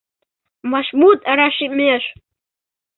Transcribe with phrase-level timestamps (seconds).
[0.71, 2.03] Вашмут рашемеш